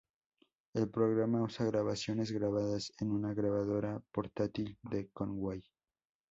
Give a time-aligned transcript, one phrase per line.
[0.73, 5.61] El programa usa grabaciones grabadas en una grabadora portátil de Conway.